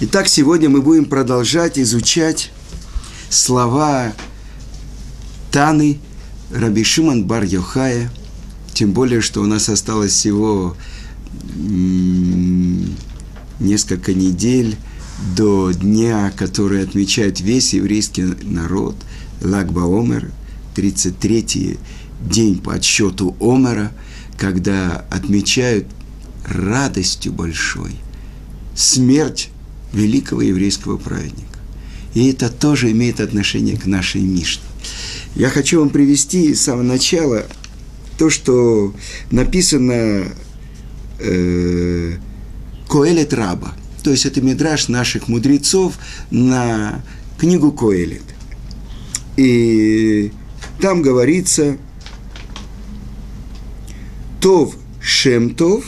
[0.00, 2.52] Итак, сегодня мы будем продолжать изучать
[3.30, 4.12] слова
[5.50, 5.98] Таны
[6.52, 8.08] Раби Шиман Бар Йохая,
[8.74, 10.76] тем более, что у нас осталось всего
[13.58, 14.76] несколько недель
[15.36, 18.94] до дня, который отмечает весь еврейский народ,
[19.42, 20.30] Лагба Омер,
[20.76, 21.76] 33-й
[22.20, 23.90] день по отсчету Омера,
[24.36, 25.88] когда отмечают
[26.46, 27.96] радостью большой
[28.76, 29.50] смерть
[29.92, 31.58] великого еврейского праведника.
[32.14, 34.62] И это тоже имеет отношение к нашей Мишне.
[35.34, 37.46] Я хочу вам привести с самого начала
[38.16, 38.94] то, что
[39.30, 40.24] написано
[41.20, 42.16] э,
[42.88, 43.74] Коэлет Раба.
[44.02, 45.94] То есть это мидраж наших мудрецов
[46.30, 47.04] на
[47.38, 48.22] книгу Коэлет.
[49.36, 50.32] И
[50.80, 51.76] там говорится
[54.40, 55.84] Тов Шемтов,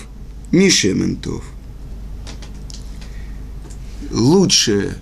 [0.53, 1.45] Мишементов.
[4.11, 4.97] Лучшее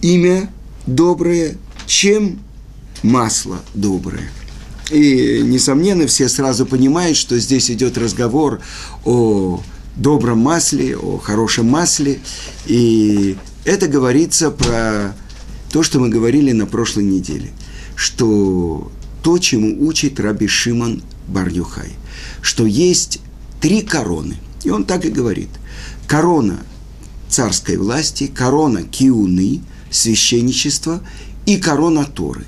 [0.00, 0.48] имя
[0.86, 2.38] доброе, чем
[3.02, 4.30] масло доброе.
[4.90, 8.60] И, несомненно, все сразу понимают, что здесь идет разговор
[9.04, 9.60] о
[9.96, 12.20] добром масле, о хорошем масле.
[12.66, 15.16] И это говорится про
[15.70, 17.50] то, что мы говорили на прошлой неделе,
[17.96, 21.90] что то, чему учит Раби Шимон Барюхай,
[22.40, 23.20] что есть
[23.60, 24.36] три короны.
[24.64, 25.48] И он так и говорит.
[26.12, 26.58] Корона
[27.30, 31.00] царской власти, корона киуны, священничества
[31.46, 32.44] и корона Торы.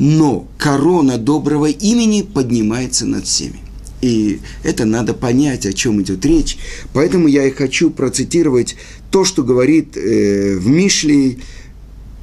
[0.00, 3.60] Но корона доброго имени поднимается над всеми.
[4.00, 6.58] И это надо понять, о чем идет речь.
[6.92, 8.74] Поэтому я и хочу процитировать
[9.12, 11.38] то, что говорит э, в Мишле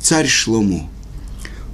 [0.01, 0.89] царь Шломо.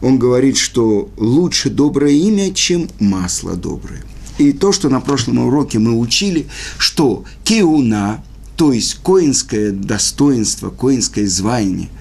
[0.04, 4.04] Он говорит, что лучше доброе имя, чем масло доброе.
[4.38, 6.46] И то, что на прошлом уроке мы учили,
[6.78, 8.24] что кеуна,
[8.56, 11.90] то есть коинское достоинство, коинское звание–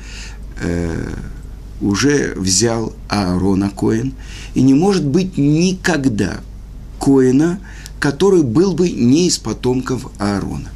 [0.62, 1.14] э,
[1.80, 4.14] уже взял Аарона Коэн,
[4.54, 6.40] и не может быть никогда
[7.00, 7.58] Коэна,
[7.98, 10.70] который был бы не из потомков Аарона.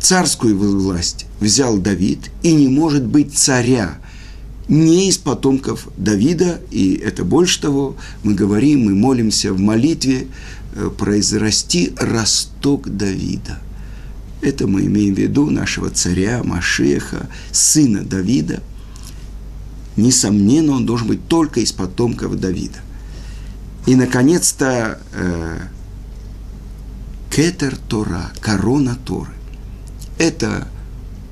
[0.00, 3.98] Царскую власть взял Давид, и не может быть царя
[4.68, 10.28] не из потомков Давида, и это больше того, мы говорим, мы молимся в молитве,
[10.74, 13.60] э, произрасти росток Давида–
[14.40, 18.62] это мы имеем в виду нашего царя Машеха, сына Давида.
[19.96, 22.78] Несомненно, он должен быть только из потомков Давида.
[23.86, 25.60] И, наконец-то, э,
[27.30, 29.32] Кетер Тора, корона Торы.
[30.18, 30.68] Это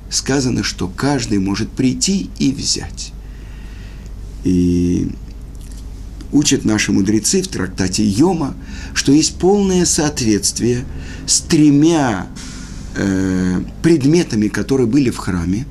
[0.09, 3.13] сказано, что каждый может прийти и взять.
[4.43, 5.11] И
[6.31, 8.55] учат наши мудрецы в трактате Йома,
[8.93, 10.85] что есть полное соответствие
[11.25, 12.27] с тремя
[12.97, 15.65] э, предметами, которые были в храме,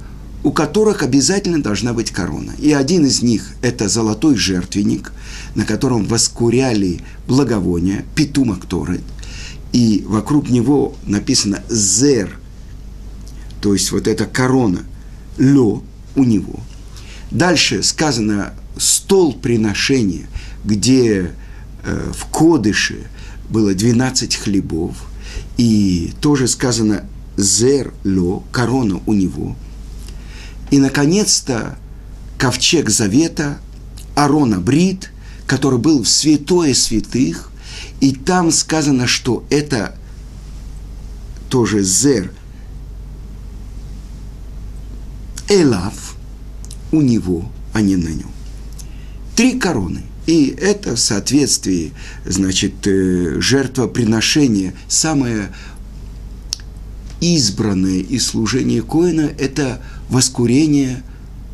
[0.45, 2.53] у которых обязательно должна быть корона.
[2.59, 5.13] И один из них– это золотой жертвенник,
[5.57, 9.03] на котором воскуряли благовония, питума кторет,
[9.73, 12.39] и вокруг него написано «зер»,
[13.61, 14.85] то есть вот эта корона,
[15.37, 15.83] «лё»
[16.15, 16.61] у него.
[17.33, 20.29] Дальше сказано «стол приношения»,
[20.65, 21.33] где
[21.83, 23.09] э, в кодыше
[23.51, 24.97] было 12 хлебов,
[25.57, 27.05] и тоже сказано
[27.37, 29.57] зер ло, корона у него.
[30.71, 31.79] И, наконец-то,
[32.39, 33.59] ковчег завета
[34.15, 35.11] Арона Брит,
[35.47, 37.51] который был в святое святых,
[38.01, 39.97] и там сказано, что это
[41.49, 42.33] тоже зер
[45.49, 46.17] Элав
[46.91, 48.31] у него, а не на нем.
[49.37, 50.03] Три короны.
[50.27, 51.93] И это в соответствии,
[52.25, 55.53] значит, э, жертвоприношение, самое
[57.21, 61.03] избранное из служения Коина– это воскурение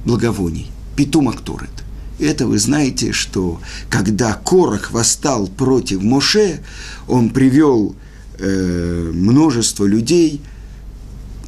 [0.04, 1.70] благовоний, питум акторет.
[2.18, 6.60] Это вы знаете, что когда Корах восстал против Моше,
[7.08, 7.96] он привел
[8.38, 10.40] э, множество людей,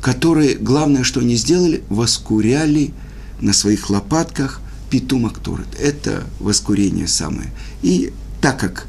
[0.01, 2.93] которые, главное, что они сделали, воскуряли
[3.41, 4.61] на своих лопатках
[4.91, 5.69] питум акторет.
[5.81, 7.51] Это воскурение самое.
[7.83, 8.87] И так как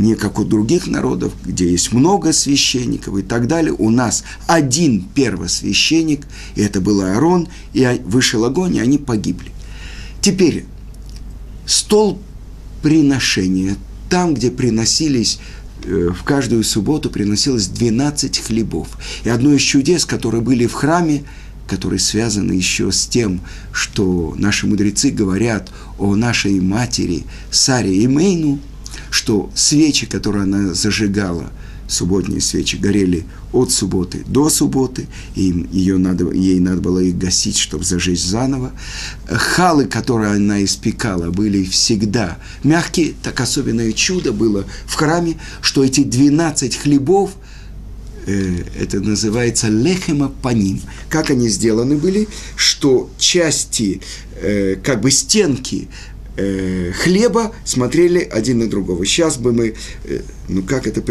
[0.00, 3.74] не как у других народов, где есть много священников и так далее.
[3.76, 6.26] У нас один первосвященник,
[6.56, 9.50] и это был Аарон, и вышел огонь, и они погибли.
[10.20, 10.64] Теперь,
[11.66, 12.20] стол
[12.82, 13.76] приношения,
[14.08, 15.38] там, где приносились
[15.84, 18.88] э, в каждую субботу приносилось 12 хлебов.
[19.24, 21.24] И одно из чудес, которые были в храме,
[21.68, 23.40] которые связаны еще с тем,
[23.72, 28.58] что наши мудрецы говорят о нашей матери Саре и Мейну–
[29.10, 31.50] что свечи, которые она зажигала
[31.90, 37.58] субботние свечи горели от субботы до субботы, и ее надо, ей надо было их гасить,
[37.58, 38.72] чтобы зажечь заново.
[39.26, 43.14] Халы, которые она испекала, были всегда мягкие.
[43.22, 47.32] Так особенное чудо было в храме, что эти 12 хлебов,
[48.26, 50.80] э, это называется лехема паним.
[51.08, 54.00] Как они сделаны были, что части,
[54.40, 55.88] э, как бы стенки
[56.40, 59.04] э, хлеба смотрели один на другого.
[59.04, 61.02] Сейчас бы мы, э, ну как это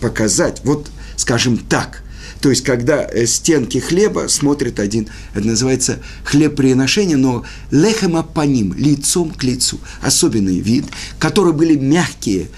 [0.00, 0.60] показать?
[0.64, 2.02] Вот, скажем так,
[2.40, 8.42] то есть, когда э, стенки хлеба смотрят один, это называется хлеб приношения, но лехема по
[8.42, 9.78] ним, лицом к лицу.
[10.02, 10.84] Особенный вид,
[11.18, 12.48] которые были мягкие,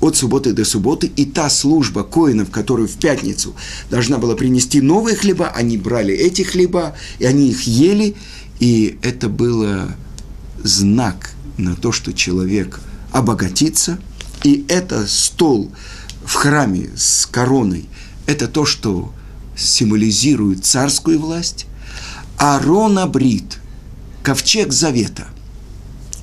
[0.00, 3.54] от субботы до субботы, и та служба коинов, которую в пятницу
[3.90, 8.16] должна была принести новые хлеба, они брали эти хлеба, и они их ели,
[8.60, 9.94] и это было
[10.64, 12.80] знак на то, что человек
[13.12, 13.98] обогатится,
[14.44, 15.70] и это стол
[16.24, 17.88] в храме с короной,
[18.26, 19.12] это то, что
[19.56, 21.66] символизирует царскую власть,
[22.38, 23.58] а Рона Брит,
[24.22, 25.26] ковчег завета,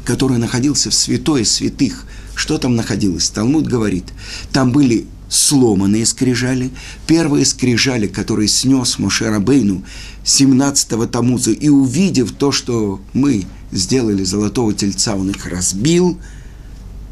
[0.06, 3.30] который находился в святое святых, что там находилось?
[3.30, 4.06] Талмуд говорит,
[4.52, 6.72] там были сломанные скрижали,
[7.06, 9.84] первые скрижали, которые снес Мошерабейну
[10.24, 16.20] 17-го Тамуза, и увидев то, что мы сделали золотого тельца, он их разбил,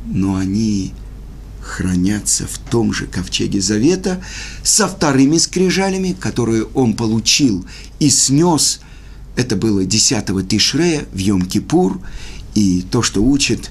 [0.05, 0.93] но они
[1.61, 4.21] хранятся в том же ковчеге завета
[4.63, 7.65] со вторыми скрижалями, которые он получил
[7.99, 8.79] и снес.
[9.35, 11.99] Это было 10 Тишрея в Йом-Кипур,
[12.53, 13.69] и то, что учит,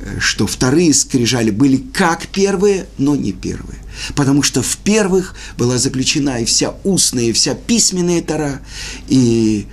[0.00, 3.78] э, что вторые скрижали были как первые, но не первые.
[4.16, 8.60] Потому что в первых была заключена и вся устная, и вся письменная тара,
[9.08, 9.66] и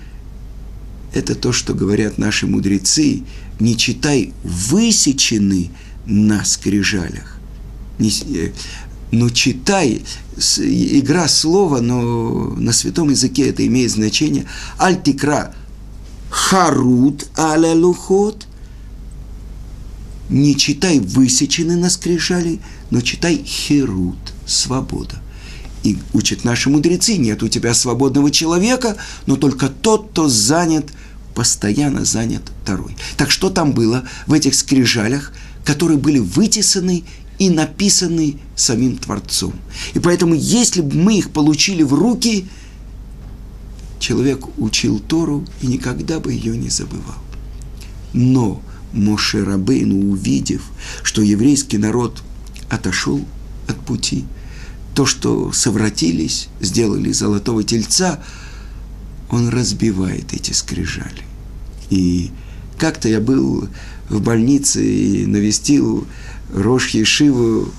[1.13, 3.23] это то, что говорят наши мудрецы,
[3.59, 5.71] не читай высечены
[6.05, 7.37] на скрижалях.
[7.99, 8.51] Не, э,
[9.11, 10.03] но читай,
[10.57, 14.45] игра слова, но на святом языке это имеет значение.
[14.77, 15.53] Альтикра
[16.29, 18.47] харут аля лухот.
[20.29, 25.20] Не читай высечены на скрижали, но читай херут, свобода.
[25.83, 30.85] И учат наши мудрецы, нет у тебя свободного человека, но только тот, кто занят–
[31.33, 32.95] постоянно занят второй.
[33.17, 35.33] Так что там было в этих скрижалях,
[35.63, 37.03] которые были вытесаны
[37.39, 39.53] и написаны самим Творцом.
[39.93, 42.47] И поэтому, если бы мы их получили в руки,
[43.99, 47.17] человек учил Тору и никогда бы ее не забывал.
[48.13, 48.61] Но
[48.93, 50.63] Моше Рабейну, увидев,
[51.01, 52.21] что еврейский народ
[52.69, 53.23] отошел
[53.67, 54.25] от пути,
[54.93, 58.23] то, что совратились, сделали золотого тельца–
[59.31, 61.23] он разбивает эти скрижали.
[61.89, 62.31] И
[62.77, 63.67] как-то я был
[64.09, 66.05] в больнице и навестил
[66.53, 67.69] Рош Ешиву,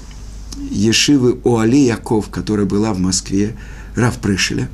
[0.71, 3.55] Ешивы Оали Яков, которая была в Москве,
[3.95, 4.69] Рав Прышеля.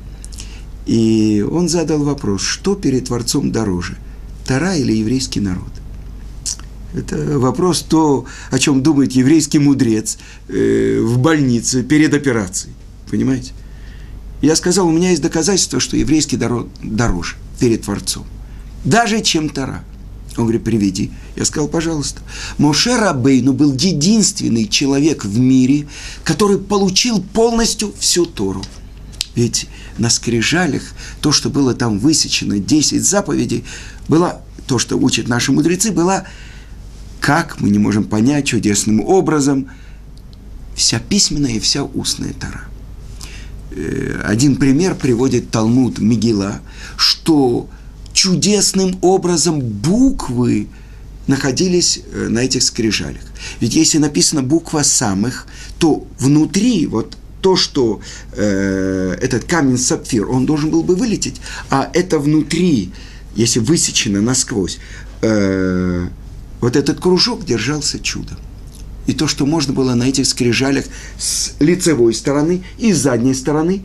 [0.85, 3.97] И он задал вопрос, что перед Творцом дороже,
[4.45, 5.69] Тара или еврейский народ?
[6.93, 12.73] Это вопрос то, о чем думает еврейский мудрец э, в больнице перед операцией.
[13.09, 13.51] Понимаете?
[14.41, 18.25] Я сказал, у меня есть доказательство, что еврейский дороже перед Творцом.
[18.85, 19.83] Даже чем Тара.
[20.37, 21.11] Он говорит, приведи.
[21.35, 22.21] Я сказал, пожалуйста.
[22.57, 25.87] Моше Рабейну был единственный человек в мире,
[26.23, 28.63] который получил полностью всю Тору.
[29.35, 30.83] Ведь на скрижалях
[31.21, 33.65] то, что было там высечено, 10 заповедей,
[34.07, 36.25] было, то, что учат наши мудрецы, была,
[37.19, 39.69] как мы не можем понять чудесным образом,
[40.75, 42.63] вся письменная и вся устная Тора.
[43.71, 46.61] Э, один пример приводит Талмуд Мигила,
[46.97, 47.69] что
[48.13, 50.67] чудесным образом буквы
[51.27, 53.21] находились э, на этих скрижалях.
[53.59, 55.45] Ведь если написано буква самых,
[55.77, 58.01] то внутри вот то, что
[58.33, 62.91] э, этот камень сапфир, он должен был бы вылететь, а это внутри,
[63.35, 64.79] если высечено насквозь,
[65.21, 66.07] э,
[66.61, 68.37] вот этот кружок держался чудом
[69.09, 70.85] и то, что можно было на этих скрижалях
[71.17, 73.81] с лицевой стороны и с задней стороны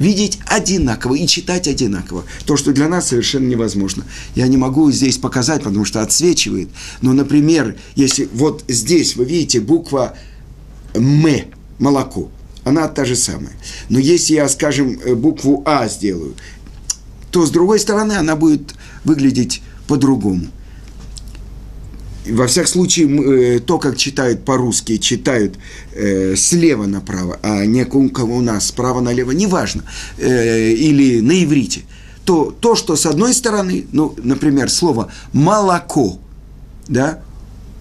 [0.00, 2.24] видеть одинаково и читать одинаково.
[2.44, 4.04] То, что для нас совершенно невозможно.
[4.34, 6.68] Я не могу здесь показать, потому что отсвечивает.
[7.00, 10.16] Но, например, если вот здесь вы видите буква
[10.94, 11.24] «М»,
[11.78, 12.28] молоко,
[12.64, 13.52] она та же самая.
[13.88, 16.34] Но если я, скажем, букву «А» сделаю,
[17.30, 18.74] то с другой стороны она будет
[19.04, 20.48] выглядеть по-другому
[22.26, 25.56] во всяком случае, э, то, как читают по-русски, читают
[25.92, 29.84] э, слева направо, а не у нас справа налево, неважно,
[30.18, 31.82] э, или на иврите,
[32.24, 36.18] то то, что с одной стороны, ну, например, слово «молоко»,
[36.88, 37.20] да,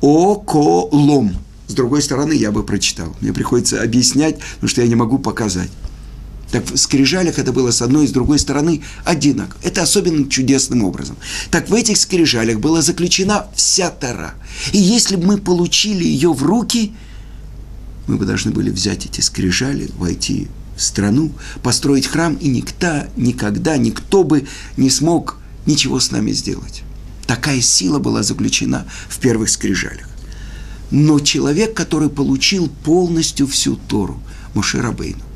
[0.01, 1.35] «околом»,
[1.67, 3.15] с другой стороны я бы прочитал.
[3.21, 5.69] Мне приходится объяснять, потому что я не могу показать.
[6.53, 9.59] Так в скрижалях это было с одной и с другой стороны одинаково.
[9.63, 11.17] Это особенно чудесным образом.
[11.49, 14.35] Так в этих скрижалях была заключена вся Тара.
[14.71, 16.93] И если бы мы получили ее в руки,
[18.05, 21.31] мы бы должны были взять эти скрижали, войти в страну,
[21.63, 24.45] построить храм, и никто, никогда, никто бы
[24.77, 26.83] не смог ничего с нами сделать.
[27.25, 30.07] Такая сила была заключена в первых скрижалях.
[30.91, 34.21] Но человек, который получил полностью всю Тору,
[34.53, 35.32] Мушерабейну,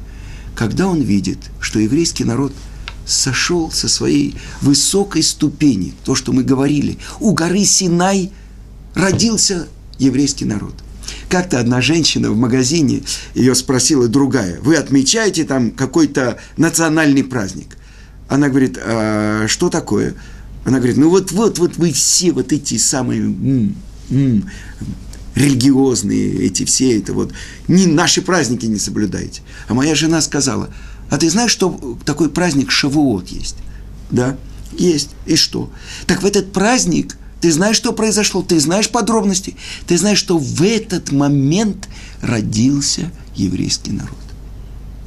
[0.58, 2.52] когда он видит, что еврейский народ
[3.06, 8.32] сошел со своей высокой ступени, то, что мы говорили, у горы Синай
[8.96, 9.68] родился
[10.00, 10.74] еврейский народ.
[11.30, 13.04] Как-то одна женщина в магазине,
[13.36, 17.78] ее спросила другая, вы отмечаете там какой-то национальный праздник?
[18.28, 20.16] Она говорит, а что такое?
[20.66, 23.76] Она говорит, ну вот, вот, вот вы все вот эти самые м,
[24.10, 24.50] м,
[25.38, 27.32] религиозные, эти все это вот,
[27.68, 29.42] не, наши праздники не соблюдаете.
[29.68, 30.70] А моя жена сказала,
[31.10, 33.56] а ты знаешь, что такой праздник Шавуот есть?
[34.10, 34.38] Да,
[34.78, 35.10] есть.
[35.26, 35.70] И что?
[36.06, 40.64] Так в этот праздник ты знаешь, что произошло, ты знаешь подробности, ты знаешь, что в
[40.64, 41.88] этот момент
[42.22, 44.18] родился еврейский народ.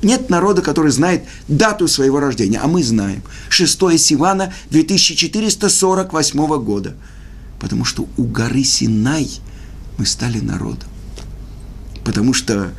[0.02, 3.22] Нет народа, который знает дату своего рождения, а мы знаем.
[3.50, 6.94] 6 Сивана 2448 года.
[7.58, 9.28] Потому что у горы Синай–
[10.00, 10.88] мы стали народом.
[12.04, 12.72] Потому что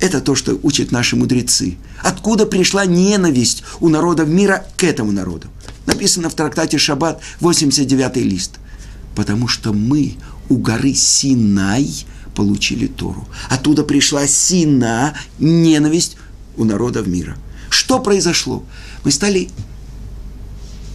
[0.00, 1.76] это то, что учат наши мудрецы.
[2.02, 5.48] Откуда пришла ненависть у народов мира к этому народу?
[5.84, 8.52] Написано в трактате Шаббат, 89 лист.
[9.14, 10.14] Потому что мы
[10.48, 13.28] у горы Синай получили Тору.
[13.50, 16.16] Оттуда пришла Сина, ненависть
[16.56, 17.36] у народов мира.
[17.68, 18.64] Что произошло?
[19.04, 19.50] Мы стали...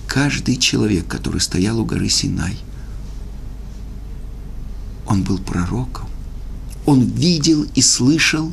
[0.07, 2.57] Каждый человек, который стоял у горы Синай–
[5.11, 6.07] он был пророком.
[6.85, 8.51] Он видел и слышал,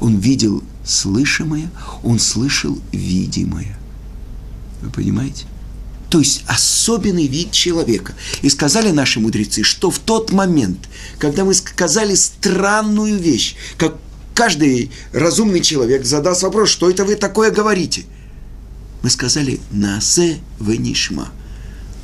[0.00, 1.70] он видел слышимое,
[2.02, 3.76] он слышал видимое.
[4.82, 5.46] Вы понимаете?
[6.10, 8.12] То есть особенный вид человека.
[8.42, 13.96] И сказали наши мудрецы, что в тот момент, когда мы сказали странную вещь, как
[14.34, 18.04] каждый разумный человек задаст вопрос, что это вы такое говорите?
[19.02, 21.30] Мы сказали, насе венишма,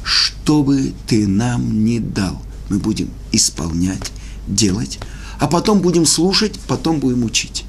[0.02, 4.12] что бы ты нам не дал– мы будем исполнять,
[4.47, 4.99] делать,
[5.39, 7.65] а потом будем слушать, потом будем учить.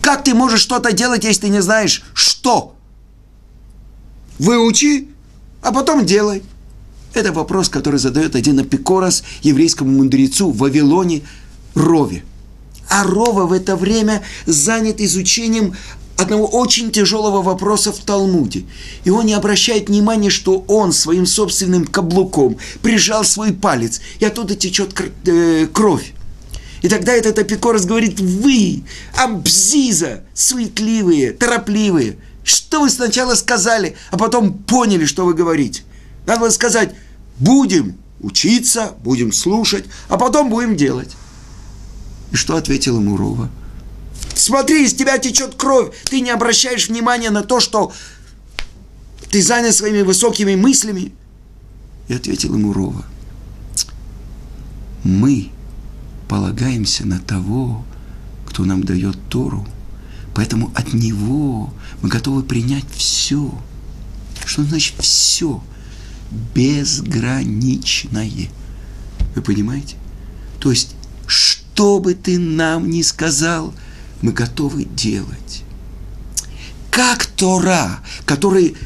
[0.00, 2.74] Как ты можешь что-то делать, если ты не знаешь, что?
[4.38, 5.08] Выучи,
[5.62, 6.42] а потом делай.
[7.12, 11.22] Это вопрос, который задает один апикорос еврейскому мудрецу в Вавилоне
[11.74, 12.24] Рове.
[12.88, 15.74] А Рова в это время занят изучением
[16.20, 18.64] одного очень тяжелого вопроса в Талмуде.
[19.04, 24.54] И он не обращает внимания, что он своим собственным каблуком прижал свой палец, и оттуда
[24.54, 24.94] течет
[25.26, 26.12] э, кровь.
[26.82, 28.82] И тогда этот апикорос говорит, вы,
[29.14, 35.82] абзиза, суетливые, торопливые, что вы сначала сказали, а потом поняли, что вы говорите.
[36.26, 36.94] Надо было сказать,
[37.38, 41.10] будем учиться, будем слушать, а потом будем делать.
[42.32, 43.50] И что ответил ему Рова?
[44.40, 45.94] Смотри, из тебя течет кровь.
[46.04, 47.92] Ты не обращаешь внимания на то, что
[49.30, 51.12] ты занят своими высокими мыслями.
[52.08, 53.04] И ответил ему Рова.
[55.04, 55.50] Мы
[56.26, 57.84] полагаемся на того,
[58.46, 59.68] кто нам дает Тору.
[60.34, 63.52] Поэтому от него мы готовы принять все.
[64.46, 65.62] Что значит все?
[66.54, 68.48] Безграничное.
[69.34, 69.96] Вы понимаете?
[70.60, 73.74] То есть, что бы ты нам ни сказал–
[74.22, 75.62] мы готовы делать.
[76.90, 78.76] Как Тора, который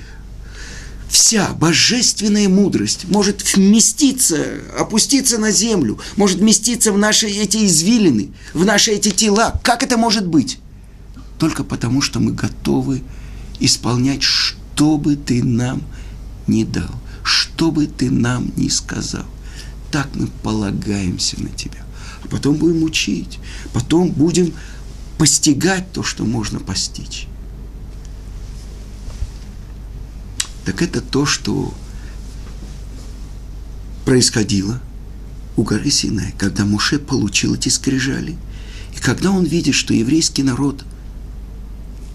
[1.09, 4.45] вся божественная мудрость может вместиться,
[4.79, 9.61] опуститься на землю, может вместиться в наши эти извилины, в наши эти тела.
[9.62, 10.59] Как это может быть?
[11.38, 13.03] Только потому, что мы готовы
[13.61, 15.83] исполнять, что бы ты нам
[16.47, 16.91] не дал,
[17.23, 19.25] что бы ты нам не сказал.
[19.91, 21.85] Так мы полагаемся на тебя.
[22.25, 23.38] А потом будем учить,
[23.73, 24.53] потом будем
[25.18, 27.26] постигать то, что можно постичь.
[30.64, 31.75] Так это то, что
[34.04, 34.80] происходило
[35.56, 38.37] у горы Синай, когда Муше получил эти скрижали.
[38.97, 40.85] И когда он видит, что еврейский народ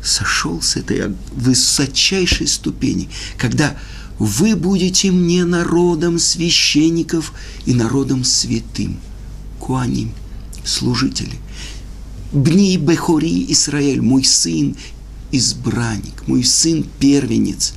[0.04, 3.78] сошел с этой высочайшей ступени, когда
[4.18, 7.34] вы будете мне народом священников
[7.66, 9.00] и народом святым,
[9.60, 10.12] куаним,
[10.66, 11.36] служители–
[12.32, 14.76] Бни Бехори Израиль, мой сын
[15.32, 17.74] избранник, мой сын первенец.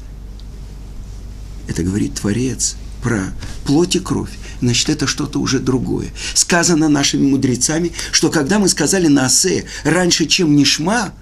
[1.68, 3.32] Это говорит Творец про
[3.64, 4.30] плоть и кровь.
[4.60, 6.08] значит, это что-то уже другое.
[6.34, 11.12] Сказано нашими мудрецами, что когда мы сказали на осе раньше, чем Нишма,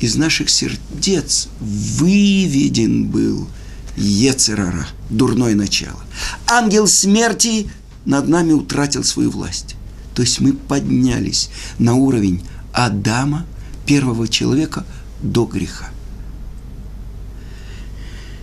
[0.00, 3.48] из наших сердец выведен был
[3.96, 6.00] Ецерара, дурное начало.
[6.46, 7.70] Ангел смерти
[8.04, 9.77] над нами утратил свою власть.
[10.18, 11.48] То есть мы поднялись
[11.78, 13.46] на уровень Адама,
[13.86, 14.84] первого человека,
[15.22, 15.90] до греха.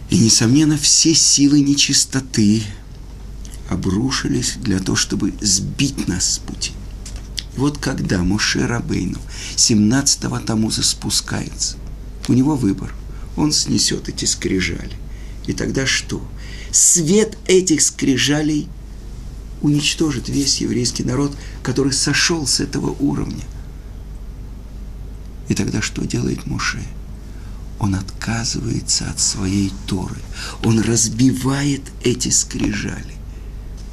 [0.10, 2.64] И, несомненно, все силы нечистоты
[3.70, 6.72] обрушились для того, чтобы сбить нас с пути.
[7.58, 9.20] И вот когда Муше Рабейну
[9.58, 11.76] 17-го Тамуза спускается,
[12.30, 12.96] у него выбор.
[13.36, 14.96] Он снесет эти скрижали.
[15.46, 16.26] И тогда что?
[16.72, 18.70] Свет этих скрижалей
[19.62, 23.44] уничтожит весь еврейский народ, который сошел с этого уровня.
[25.48, 26.84] И тогда что делает Муше?
[27.80, 30.16] Он отказывается от своей Торы.
[30.64, 33.16] Он разбивает эти скрижали.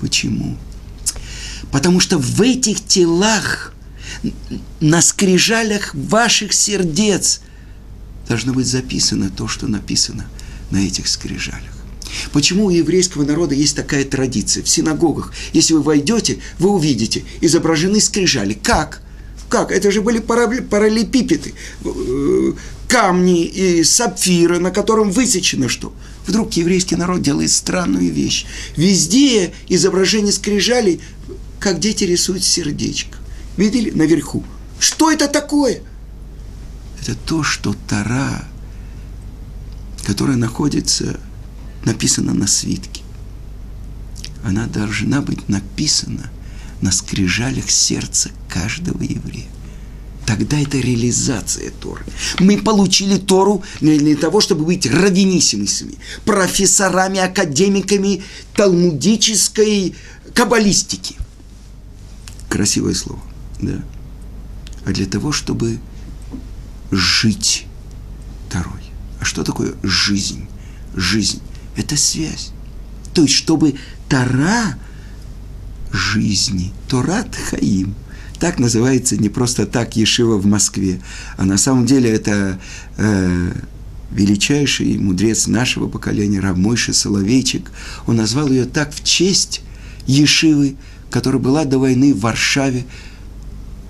[0.00, 0.56] Почему?
[1.70, 3.74] Потому что в этих телах,
[4.80, 7.40] на скрижалях ваших сердец
[8.28, 10.26] должно быть записано то, что написано
[10.70, 11.81] на этих скрижалях.
[12.32, 14.62] Почему у еврейского народа есть такая традиция?
[14.62, 18.54] В синагогах, если вы войдете, вы увидите, изображены скрижали.
[18.54, 19.02] Как?
[19.48, 19.70] Как?
[19.70, 21.54] Это же были параллелепипеды,
[21.84, 22.52] э,
[22.88, 25.92] камни и сапфиры, на котором высечено что?
[26.26, 28.46] Вдруг еврейский народ делает странную вещь.
[28.76, 31.00] Везде изображение скрижалей,
[31.58, 33.18] как дети рисуют сердечко.
[33.56, 33.90] Видели?
[33.90, 34.44] Наверху.
[34.78, 35.82] Что это такое?
[37.00, 38.44] Это то, что Тара,
[40.04, 41.20] которая находится
[41.84, 43.02] написано на свитке.
[44.44, 46.30] Она должна быть написана
[46.80, 49.46] на скрижалях сердца каждого еврея.
[50.26, 52.04] Тогда это реализация Торы.
[52.38, 58.22] Мы получили Тору не для того, чтобы быть равенисимыми, профессорами, академиками
[58.54, 59.94] талмудической
[60.32, 61.16] каббалистики.
[62.48, 63.22] Красивое слово,
[63.60, 63.82] да?
[64.84, 65.78] А для того, чтобы
[66.90, 67.66] жить
[68.48, 68.82] Торой.
[69.20, 70.46] А что такое жизнь?
[70.94, 71.40] Жизнь
[71.76, 72.52] это связь.
[73.14, 73.74] То есть, чтобы
[74.08, 74.76] Тора
[75.92, 77.94] жизни, Торат Хаим,
[78.38, 81.00] так называется не просто так Ешива в Москве,
[81.36, 82.58] а на самом деле это
[82.96, 83.52] э,
[84.10, 87.70] величайший мудрец нашего поколения, Равмойша Соловейчик.
[88.06, 89.62] Он назвал ее так в честь
[90.06, 90.76] Ешивы,
[91.10, 92.84] которая была до войны в Варшаве.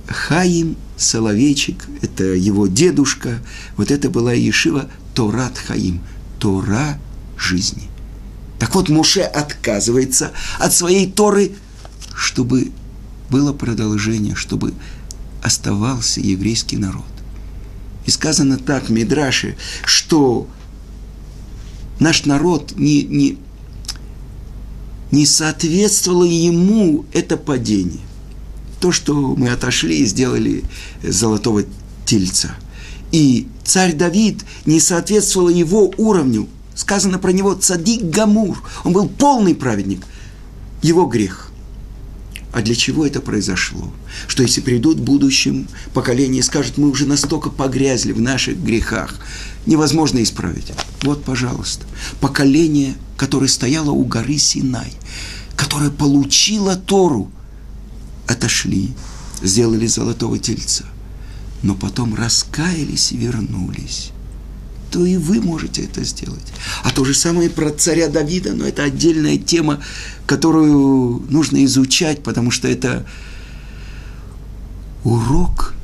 [0.06, 3.38] Хаим Соловейчик, это его дедушка,
[3.76, 6.00] вот это была Ешива Торат Хаим,
[6.38, 6.98] Тора
[7.42, 7.88] жизни.
[8.58, 11.52] Так вот, Муше отказывается от своей Торы,
[12.14, 12.70] чтобы
[13.28, 14.72] было продолжение, чтобы
[15.42, 17.04] оставался еврейский народ.
[18.06, 20.46] И сказано так в Мидраше, что
[21.98, 23.38] наш народ не, не,
[25.10, 28.00] не соответствовало ему это падение.
[28.80, 30.62] То, что мы отошли и сделали
[31.02, 31.64] золотого
[32.04, 32.54] тельца.
[33.10, 38.62] И царь Давид не соответствовал его уровню– Сказано про него цадик Гамур.
[38.84, 40.06] Он был полный праведник.
[40.82, 41.52] Его грех.
[42.52, 43.90] А для чего это произошло?
[44.26, 49.20] Что если придут в будущем поколение и скажут, мы уже настолько погрязли в наших грехах,
[49.64, 50.72] невозможно исправить.
[51.02, 51.86] Вот, пожалуйста,
[52.20, 54.92] поколение, которое стояло у горы Синай,
[55.56, 57.30] которое получило Тору,
[58.26, 58.90] отошли,
[59.42, 60.84] сделали золотого тельца,
[61.62, 64.12] но потом раскаялись и вернулись
[64.92, 66.52] то и вы можете это сделать.
[66.84, 69.80] А то же самое про царя Давида, но это отдельная тема,
[70.26, 73.06] которую нужно изучать, потому что это
[75.02, 75.74] урок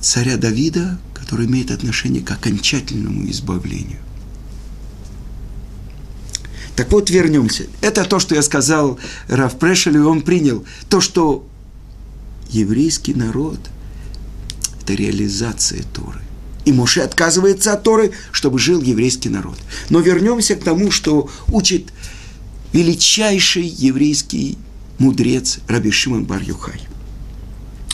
[0.00, 3.98] царя Давида, который имеет отношение к окончательному избавлению.
[6.76, 7.66] Так вот, вернемся.
[7.80, 8.98] Это то, что я сказал
[9.28, 10.64] Раф Прешелю, и он принял.
[10.88, 11.46] То, что
[12.48, 13.58] еврейский народ–
[14.82, 16.23] это реализация Торы.
[16.64, 19.58] И Моше отказывается от Торы, чтобы жил еврейский народ.
[19.90, 21.92] Но вернемся к тому, что учит
[22.72, 24.58] величайший еврейский
[24.98, 26.80] мудрец Раби Шимон бар -Юхай.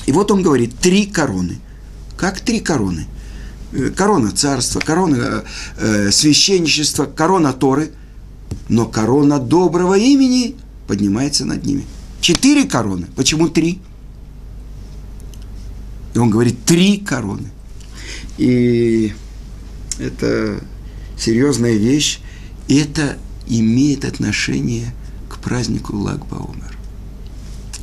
[0.07, 1.59] И вот он говорит, три короны.
[2.17, 3.07] Как три короны?
[3.73, 5.45] Э, корона царства, корона
[5.77, 7.91] э, священничества, корона Торы,
[8.69, 10.57] но корона доброго имени
[10.87, 11.85] поднимается над ними.
[12.21, 13.07] Четыре короны.
[13.17, 13.81] Почему три?
[16.15, 17.51] И он говорит, три короны.
[18.41, 19.13] И
[19.99, 20.65] это
[21.19, 22.21] серьезная вещь,
[22.69, 24.95] это имеет отношение
[25.29, 26.75] к празднику Лагбаумер.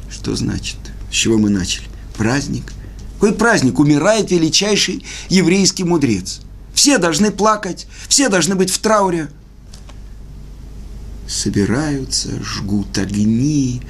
[0.10, 0.80] Что значит?
[1.12, 1.86] С чего мы начали?
[2.16, 2.74] Праздник.
[3.14, 3.78] Какой праздник?
[3.78, 6.42] Умирает величайший еврейский мудрец.
[6.74, 9.30] Все должны плакать, все должны быть в трауре.
[11.28, 13.84] собираются, жгут огни,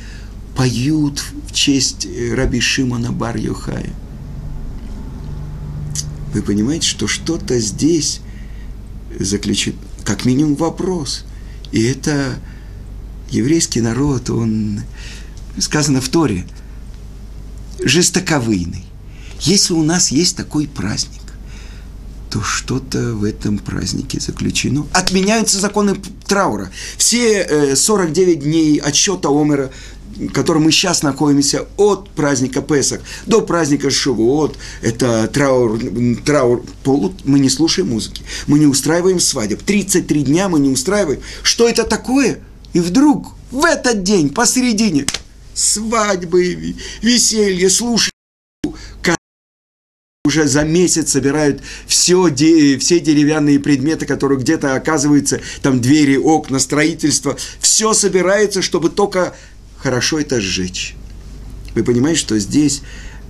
[0.53, 3.93] поют в честь раби Шимона бар Йохая.
[6.33, 8.21] Вы понимаете, что что-то здесь
[9.19, 11.25] заключит, как минимум, вопрос.
[11.71, 12.35] И это
[13.29, 14.81] еврейский народ, он,
[15.59, 16.45] сказано в Торе,
[17.83, 18.85] жестоковыйный.
[19.41, 21.21] Если у нас есть такой праздник,
[22.29, 24.85] то что-то в этом празднике заключено.
[24.93, 26.69] Отменяются законы траура.
[26.97, 29.71] Все 49 э, дней отсчета Омера,
[30.17, 35.79] в котором мы сейчас находимся, от праздника Песах до праздника Шивот, это траур,
[36.25, 39.61] траур полут, мы не слушаем музыки, мы не устраиваем свадеб.
[39.61, 41.21] 33 дня мы не устраиваем.
[41.43, 42.39] Что это такое?
[42.73, 45.05] И вдруг в этот день, посередине,
[45.53, 48.11] свадьбы, веселье, слушай,
[50.27, 57.37] уже за месяц собирают все, все деревянные предметы, которые где-то оказываются, там двери, окна, строительство,
[57.59, 59.33] все собирается, чтобы только
[59.77, 60.95] хорошо это сжечь.
[61.75, 62.81] Вы понимаете, что здесь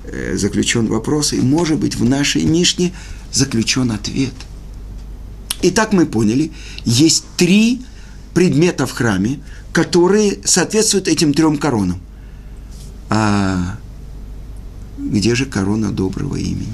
[0.05, 2.93] э, заключен вопрос, и, может быть, в нашей Мишне
[3.31, 4.33] заключен ответ.
[5.62, 6.51] Итак, мы поняли,
[6.86, 7.81] есть три
[8.33, 9.39] предмета в храме,
[9.73, 11.99] которые соответствуют этим трем коронам.
[13.10, 13.77] А
[14.97, 16.73] где же корона доброго имени?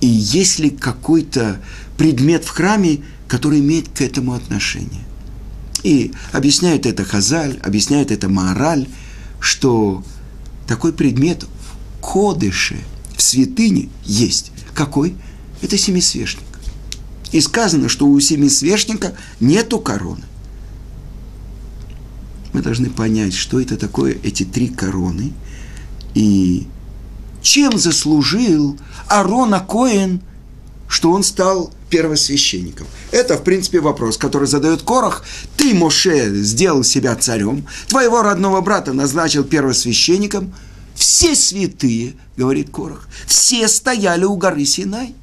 [0.00, 1.60] И есть ли какой-то
[1.96, 5.04] предмет в храме, который имеет к этому отношение?
[5.86, 8.88] И объясняет это Хазаль, объясняет это Маораль,
[9.38, 10.02] что
[10.66, 12.76] такой предмет в Кодыше,
[13.16, 14.50] в святыне есть.
[14.74, 15.14] Какой?
[15.62, 16.42] Это семисвешник.
[17.30, 20.24] И сказано, что у семисвешника нету короны.
[22.52, 25.32] Мы должны понять, что это такое эти три короны.
[26.14, 26.66] И
[27.42, 30.20] чем заслужил Арона Коэн,
[30.88, 32.86] что он стал первосвященником?
[33.10, 35.24] Это, в принципе, вопрос, который задает Корах.
[35.56, 40.54] Ты, Моше, сделал себя царем, твоего родного брата назначил первосвященником.
[40.94, 45.14] Все святые, говорит Корах, все стояли у горы Синай.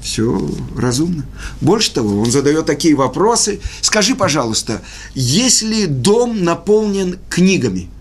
[0.00, 1.26] Все разумно.
[1.60, 3.60] Больше того, он задает такие вопросы.
[3.82, 4.80] Скажи, пожалуйста,
[5.14, 7.90] если дом наполнен книгами–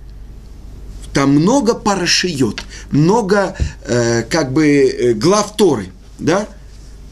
[1.14, 5.88] там много парашиот, много э, как бы э, глав Торы,
[6.20, 6.48] да?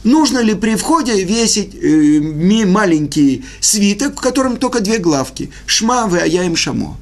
[0.03, 5.51] Нужно ли при входе весить э, маленький свиток, в котором только две главки?
[5.65, 6.97] Шма, вы, а я им шамо.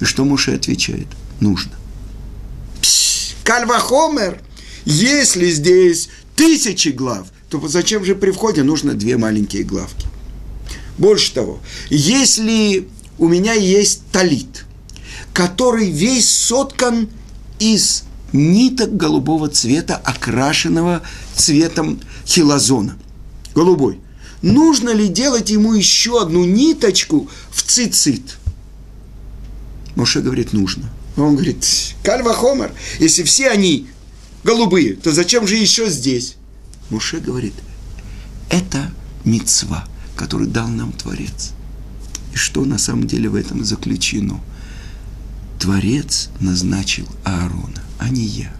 [0.00, 1.06] И что Муше отвечает?
[1.40, 1.72] Нужно.
[3.44, 4.40] Кальвахомер,
[4.84, 10.06] если здесь тысячи глав, то зачем же при входе нужно две маленькие главки?
[10.98, 14.64] Больше того, если у меня есть талит–
[15.34, 17.08] который весь соткан
[17.58, 21.02] из ниток голубого цвета, окрашенного
[21.34, 22.96] цветом хилозона.
[23.54, 24.00] Голубой.
[24.42, 28.36] Нужно ли делать ему еще одну ниточку в цицит?
[29.96, 30.90] Моше говорит, нужно.
[31.16, 31.64] Он говорит,
[32.02, 33.86] Кальва Хомер, если все они
[34.42, 36.36] голубые, то зачем же еще здесь?
[36.90, 37.54] Моше говорит,
[38.50, 38.90] это
[39.24, 41.52] мецва, который дал нам Творец.
[42.34, 44.40] И что на самом деле в этом заключено–
[45.64, 48.52] Творец назначил Аарона, а не я.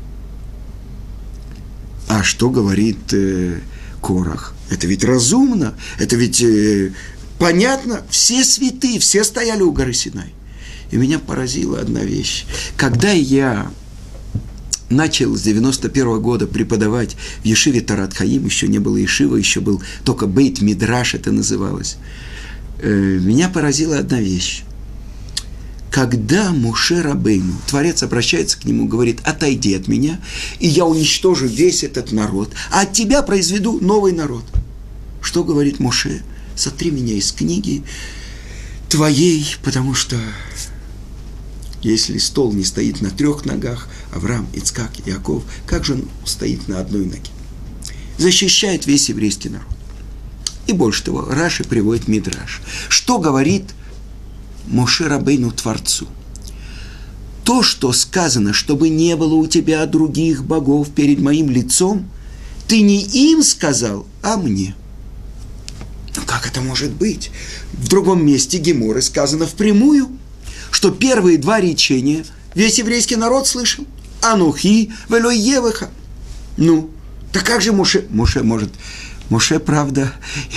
[2.08, 3.60] А что говорит э,
[4.00, 4.54] Корах?
[4.70, 6.92] Это ведь разумно, это ведь э,
[7.38, 8.02] понятно.
[8.10, 10.34] Все святые, все стояли у горы Синай.
[10.90, 12.44] И меня поразила одна вещь.
[12.76, 13.70] Когда я
[14.90, 19.60] начал с 91 -го года преподавать в Ешиве Тарат Хаим, еще не было Ешива, еще
[19.60, 21.96] был только Бейт Мидраш, это называлось,
[22.80, 24.62] э, меня поразила одна вещь
[25.94, 30.20] когда Муше Рабейну, Творец обращается к нему, говорит, отойди от меня,
[30.58, 34.42] и я уничтожу весь этот народ, а от тебя произведу новый народ.
[35.22, 36.24] Что говорит Муше?
[36.56, 37.84] Сотри меня из книги
[38.88, 40.16] твоей, потому что
[41.80, 46.80] если стол не стоит на трех ногах, Авраам, Ицкак, Яков, как же он стоит на
[46.80, 47.30] одной ноге?
[48.18, 49.68] Защищает весь еврейский народ.
[50.66, 52.62] И больше того, Раши приводит Мидраш.
[52.88, 53.66] Что говорит
[54.66, 56.06] Моше Рабейну Творцу.
[57.44, 62.08] То, что сказано, чтобы не было у тебя других богов перед моим лицом,
[62.66, 64.74] ты не им сказал, а мне.
[66.16, 67.30] Но как это может быть?
[67.72, 70.08] В другом месте Геморы сказано впрямую,
[70.70, 72.24] что первые два речения
[72.54, 73.84] весь еврейский народ слышал.
[74.22, 75.74] Анухи, велой.
[76.56, 76.90] Ну,
[77.32, 78.06] так как же Моше?
[78.10, 78.70] Моше может...
[79.30, 80.12] Моше, правда,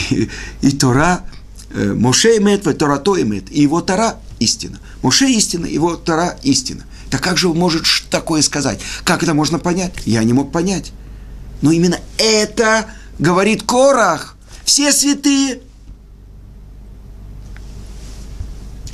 [0.09, 0.29] и,
[0.61, 1.23] и Тора
[1.73, 4.79] Моше имеет, Торато имеет, и его Тора истина.
[5.01, 6.83] Моше истина, его Тора истина.
[7.09, 8.79] Так как же он может такое сказать?
[9.03, 9.93] Как это можно понять?
[10.05, 10.91] Я не мог понять.
[11.61, 12.85] Но именно это
[13.19, 14.35] говорит Корах.
[14.63, 15.61] Все святые.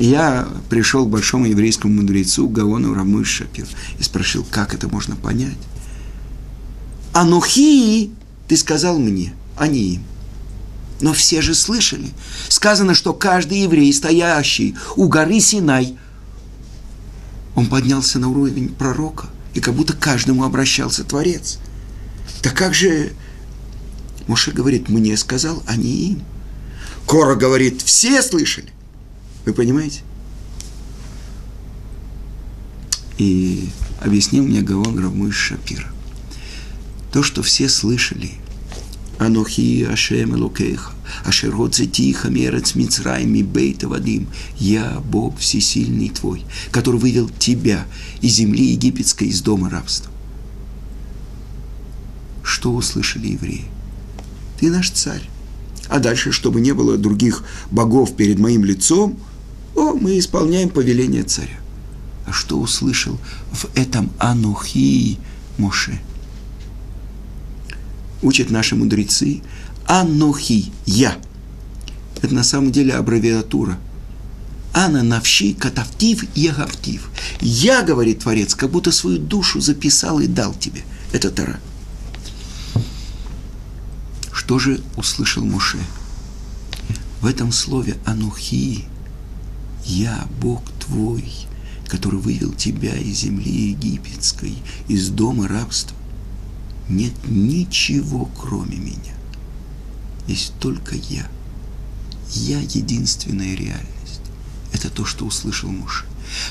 [0.03, 3.67] я пришел к большому еврейскому мудрецу Гаону Рамыш Шапир
[3.99, 5.57] и спросил, как это можно понять.
[7.13, 8.11] Анухи,
[8.47, 10.03] ты сказал мне, а не им.
[11.01, 12.11] Но все же слышали.
[12.49, 15.97] Сказано, что каждый еврей, стоящий у горы Синай,
[17.55, 21.59] он поднялся на уровень пророка, и как будто каждому обращался Творец.
[22.41, 23.13] Так как же
[24.27, 26.23] Моше говорит, мне сказал, а не им.
[27.05, 28.69] Кора говорит, все слышали.
[29.45, 30.01] Вы понимаете?
[33.17, 33.69] И
[34.01, 35.91] объяснил мне Гаон Равмуш Шапира.
[37.11, 38.31] То, что все слышали,
[39.19, 40.91] Анохи Ашем Элокеха,
[41.25, 47.85] Ашер Тиха Мерец Мицрай Бейта Вадим, Я, Бог Всесильный Твой, который вывел тебя
[48.21, 50.11] из земли египетской, из дома рабства.
[52.43, 53.65] Что услышали евреи?
[54.59, 55.29] Ты наш царь.
[55.89, 59.17] А дальше, чтобы не было других богов перед моим лицом–
[59.75, 61.59] о, мы исполняем повеление царя.
[62.25, 63.17] А что услышал
[63.51, 65.17] в этом Анухи
[65.57, 65.99] Моше?
[68.23, 69.41] Учат наши мудрецы
[69.85, 71.17] Анухи, я.
[72.21, 73.77] Это на самом деле аббревиатура.
[74.73, 77.09] Ана навши катавтив ягавтив.
[77.41, 80.83] Я, говорит Творец, как будто свою душу записал и дал тебе.
[81.11, 81.59] Это Тара.
[84.31, 85.79] Что же услышал Моше?
[87.19, 88.85] В этом слове Анухи
[89.85, 91.25] я Бог твой,
[91.89, 94.55] который вывел тебя из земли египетской,
[94.87, 95.97] из дома рабства.
[96.89, 99.13] Нет ничего, кроме меня.
[100.27, 101.27] Есть только я.
[102.31, 104.21] Я единственная реальность.
[104.73, 106.05] Это то, что услышал муж.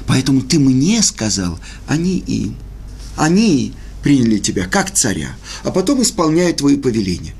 [0.07, 2.57] Поэтому ты мне сказал, а не им.
[3.17, 7.35] Они приняли тебя как царя, а потом исполняют твои повеления.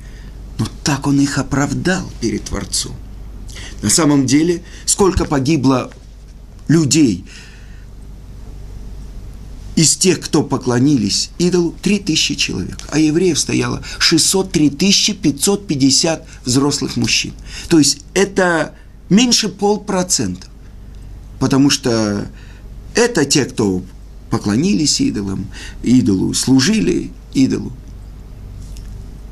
[0.59, 2.95] Но так он их оправдал перед Творцом.
[3.81, 5.91] На самом деле, сколько погибло
[6.67, 7.25] людей
[9.75, 17.33] из тех, кто поклонились идолу, 3000 человек, а евреев стояло 603 550 взрослых мужчин.
[17.69, 18.75] То есть это
[19.09, 20.47] меньше полпроцента,
[21.39, 22.27] потому что
[22.95, 23.83] это те, кто
[24.29, 25.47] поклонились идолам,
[25.81, 27.71] идолу, служили идолу.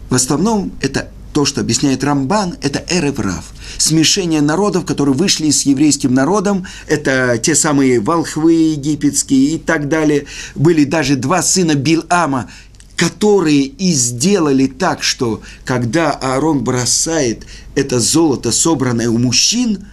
[0.10, 3.46] В основном это то, что объясняет Рамбан, это эреврав.
[3.78, 10.26] Смешение народов, которые вышли с еврейским народом, это те самые волхвы египетские и так далее.
[10.56, 12.50] Были даже два сына Билама,
[12.96, 19.88] которые и сделали так, что когда Аарон бросает это золото, собранное у мужчин,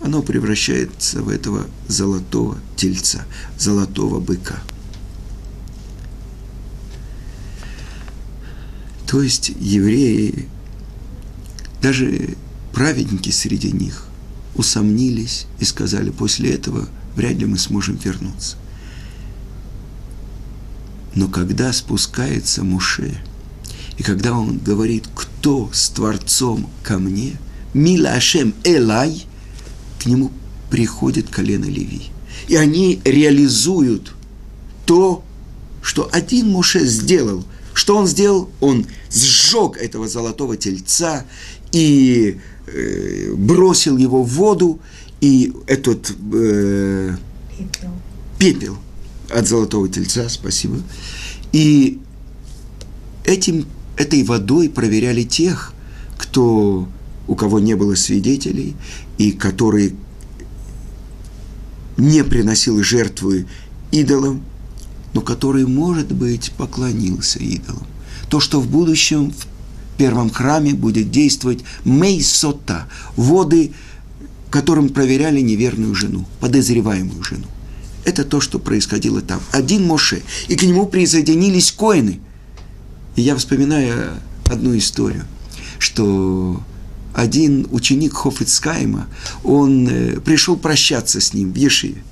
[0.00, 3.24] оно превращается в этого золотого тельца,
[3.58, 4.56] золотого быка.
[9.06, 10.48] То есть евреи
[11.82, 12.36] даже
[12.72, 14.06] праведники среди них
[14.54, 18.56] усомнились и сказали, после этого вряд ли мы сможем вернуться.
[21.14, 23.22] Но когда спускается Муше,
[23.98, 27.36] и когда он говорит, кто с Творцом ко мне,
[27.74, 28.18] Мила
[28.64, 29.26] Элай,
[30.00, 30.30] к нему
[30.70, 32.10] приходит колено Леви.
[32.48, 34.14] И они реализуют
[34.86, 35.22] то,
[35.82, 37.44] что один Муше сделал.
[37.74, 38.50] Что он сделал?
[38.60, 41.24] Он сжег этого золотого тельца
[41.72, 44.78] и э, бросил его в воду,
[45.20, 47.16] и этот э,
[47.58, 47.90] пепел.
[48.38, 48.78] пепел
[49.30, 50.76] от золотого тельца, спасибо,
[51.52, 51.98] и
[53.24, 55.72] этим, этой водой проверяли тех,
[56.16, 56.88] кто,
[57.26, 58.74] у кого не было свидетелей,
[59.18, 59.94] и который
[61.96, 63.46] не приносил жертвы
[63.90, 64.42] идолам,
[65.12, 67.86] но который, может быть, поклонился идолам.
[68.28, 69.46] То, что в будущем, в
[69.96, 73.72] первом храме будет действовать мейсота, воды,
[74.50, 77.46] которым проверяли неверную жену, подозреваемую жену.
[78.04, 79.40] Это то, что происходило там.
[79.52, 82.20] Один Моше, и к нему присоединились коины.
[83.16, 84.14] И я вспоминаю
[84.46, 85.24] одну историю,
[85.78, 86.62] что
[87.14, 89.06] один ученик Хофицкайма,
[89.44, 92.02] он э, пришел прощаться с ним в Ешиве.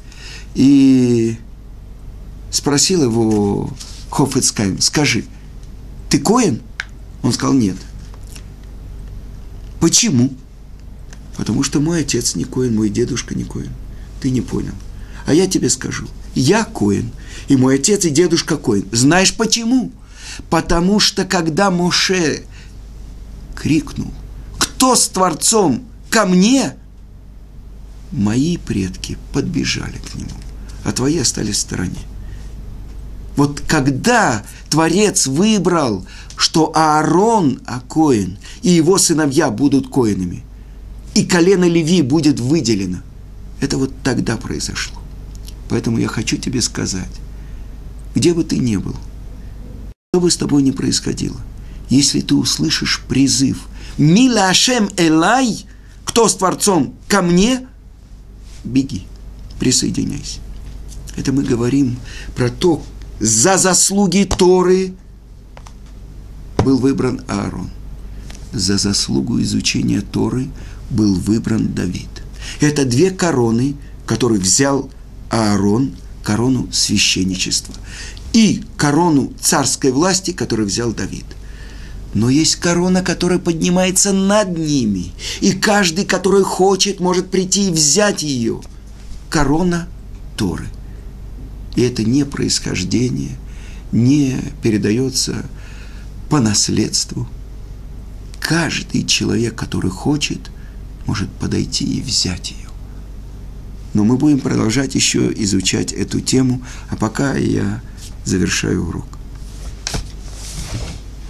[0.55, 1.37] И
[2.51, 3.71] спросил его
[4.11, 5.25] Хофицкайм, скажи,
[6.09, 6.61] ты коин?
[7.23, 7.77] Он сказал, нет.
[9.81, 10.33] Почему?
[11.37, 13.73] Потому что мой отец не коин, мой дедушка не коин.
[14.21, 14.75] Ты не понял.
[15.27, 16.07] А я тебе скажу.
[16.35, 17.11] Я коин,
[17.49, 18.87] и мой отец и дедушка коин.
[18.93, 19.91] Знаешь почему?
[20.49, 22.45] Потому что когда Моше
[23.55, 24.13] крикнул,
[24.59, 26.77] кто с Творцом ко мне,
[28.13, 30.31] мои предки подбежали к нему,
[30.85, 31.99] а твои остались в стороне.
[33.40, 36.05] Вот когда Творец выбрал
[36.37, 40.44] что Аарон Акоин и его сыновья будут коинами,
[41.14, 42.98] и колено Леви будет выделено.
[43.62, 45.00] Это вот тогда произошло.
[45.70, 47.09] Поэтому я хочу тебе сказать,
[48.14, 48.94] где бы ты ни был,
[50.12, 51.40] что бы с тобой ни происходило,
[51.88, 55.64] если ты услышишь призыв «Мила Ашем Элай»,
[56.05, 57.66] кто с Творцом, ко мне,
[58.64, 59.07] беги,
[59.59, 60.40] присоединяйся.
[61.16, 61.96] Это мы говорим
[62.37, 62.83] про то,
[63.21, 64.95] за заслуги Торы
[66.65, 67.71] был выбран Аарон.
[68.53, 70.49] За заслугу изучения Торы
[70.89, 72.09] был выбран Давид.
[72.61, 74.91] Это две короны, которые взял
[75.29, 77.75] Аарон, корону священничества,
[78.33, 81.27] и корону царской власти, которую взял Давид.
[82.15, 88.23] Но есть корона, которая поднимается над ними, и каждый, который хочет, может прийти и взять
[88.23, 88.61] ее.
[89.29, 89.89] Корона
[90.37, 90.69] Торы.
[91.81, 93.38] И это не происхождение,
[93.90, 95.47] не передается
[96.29, 97.27] по наследству.
[98.38, 100.51] Каждый человек, который хочет,
[101.07, 102.69] может подойти и взять ее.
[103.95, 107.81] Но мы будем продолжать еще изучать эту тему, а пока я
[108.27, 109.07] завершаю урок.